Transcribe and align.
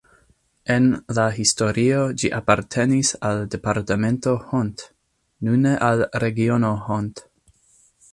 En 0.75 0.85
la 1.17 1.25
historio 1.39 1.99
ĝi 2.21 2.31
apartenis 2.37 3.11
al 3.29 3.41
departemento 3.55 4.33
Hont, 4.53 4.85
nune 5.49 5.75
al 5.89 6.03
regiono 6.25 6.73
Hont. 6.87 7.23